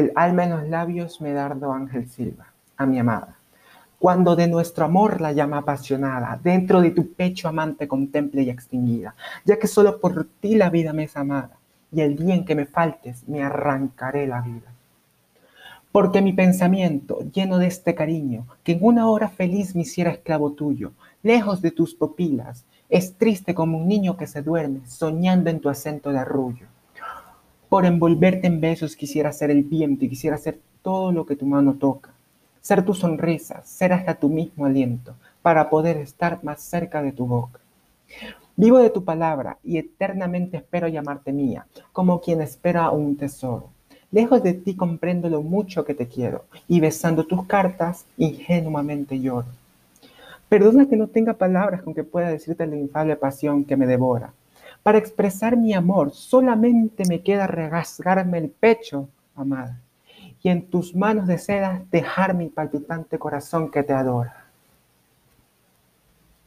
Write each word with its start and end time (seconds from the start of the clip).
el 0.00 0.12
alma 0.14 0.44
en 0.44 0.50
los 0.50 0.68
labios 0.68 1.20
me 1.20 1.32
dardo 1.32 1.72
Ángel 1.72 2.08
Silva, 2.08 2.46
a 2.76 2.86
mi 2.86 2.98
amada. 2.98 3.36
Cuando 3.98 4.34
de 4.34 4.48
nuestro 4.48 4.86
amor 4.86 5.20
la 5.20 5.32
llama 5.32 5.58
apasionada, 5.58 6.40
dentro 6.42 6.80
de 6.80 6.90
tu 6.90 7.12
pecho 7.12 7.48
amante 7.48 7.86
contemple 7.86 8.42
y 8.42 8.50
extinguida, 8.50 9.14
ya 9.44 9.58
que 9.58 9.66
solo 9.66 10.00
por 10.00 10.26
ti 10.40 10.56
la 10.56 10.70
vida 10.70 10.92
me 10.92 11.04
es 11.04 11.16
amada, 11.16 11.58
y 11.92 12.00
el 12.00 12.16
día 12.16 12.34
en 12.34 12.44
que 12.44 12.54
me 12.54 12.64
faltes 12.64 13.28
me 13.28 13.42
arrancaré 13.42 14.26
la 14.26 14.40
vida. 14.40 14.72
Porque 15.92 16.22
mi 16.22 16.32
pensamiento, 16.32 17.18
lleno 17.32 17.58
de 17.58 17.66
este 17.66 17.94
cariño, 17.94 18.46
que 18.62 18.72
en 18.72 18.78
una 18.80 19.08
hora 19.08 19.28
feliz 19.28 19.74
me 19.74 19.82
hiciera 19.82 20.12
esclavo 20.12 20.52
tuyo, 20.52 20.92
lejos 21.22 21.60
de 21.60 21.72
tus 21.72 21.94
pupilas, 21.94 22.64
es 22.88 23.14
triste 23.18 23.54
como 23.54 23.76
un 23.76 23.86
niño 23.86 24.16
que 24.16 24.26
se 24.26 24.40
duerme, 24.40 24.80
soñando 24.86 25.50
en 25.50 25.60
tu 25.60 25.68
acento 25.68 26.10
de 26.10 26.20
arrullo. 26.20 26.66
Por 27.70 27.86
envolverte 27.86 28.48
en 28.48 28.60
besos 28.60 28.96
quisiera 28.96 29.30
ser 29.30 29.52
el 29.52 29.62
viento 29.62 30.04
y 30.04 30.08
quisiera 30.08 30.36
ser 30.36 30.58
todo 30.82 31.12
lo 31.12 31.24
que 31.24 31.36
tu 31.36 31.46
mano 31.46 31.74
toca. 31.74 32.10
Ser 32.60 32.84
tu 32.84 32.94
sonrisa, 32.94 33.62
ser 33.64 33.92
hasta 33.92 34.16
tu 34.16 34.28
mismo 34.28 34.66
aliento, 34.66 35.14
para 35.40 35.70
poder 35.70 35.96
estar 35.98 36.42
más 36.42 36.60
cerca 36.62 37.00
de 37.00 37.12
tu 37.12 37.26
boca. 37.26 37.60
Vivo 38.56 38.78
de 38.78 38.90
tu 38.90 39.04
palabra 39.04 39.58
y 39.62 39.78
eternamente 39.78 40.56
espero 40.56 40.88
llamarte 40.88 41.32
mía, 41.32 41.64
como 41.92 42.20
quien 42.20 42.40
espera 42.40 42.90
un 42.90 43.16
tesoro. 43.16 43.68
Lejos 44.10 44.42
de 44.42 44.54
ti 44.54 44.74
comprendo 44.74 45.28
lo 45.28 45.40
mucho 45.40 45.84
que 45.84 45.94
te 45.94 46.08
quiero, 46.08 46.46
y 46.66 46.80
besando 46.80 47.24
tus 47.24 47.46
cartas, 47.46 48.04
ingenuamente 48.18 49.20
lloro. 49.20 49.46
Perdona 50.48 50.88
que 50.88 50.96
no 50.96 51.06
tenga 51.06 51.34
palabras 51.34 51.82
con 51.82 51.94
que 51.94 52.02
pueda 52.02 52.30
decirte 52.30 52.66
la 52.66 52.74
infable 52.74 53.14
pasión 53.14 53.64
que 53.64 53.76
me 53.76 53.86
devora, 53.86 54.32
para 54.82 54.98
expresar 54.98 55.56
mi 55.56 55.74
amor 55.74 56.12
solamente 56.12 57.04
me 57.08 57.22
queda 57.22 57.46
rasgarme 57.46 58.38
el 58.38 58.50
pecho, 58.50 59.08
amada, 59.34 59.80
y 60.42 60.48
en 60.48 60.68
tus 60.70 60.94
manos 60.94 61.26
de 61.26 61.38
seda 61.38 61.82
dejar 61.90 62.34
mi 62.34 62.48
palpitante 62.48 63.18
corazón 63.18 63.70
que 63.70 63.82
te 63.82 63.92
adora. 63.92 64.49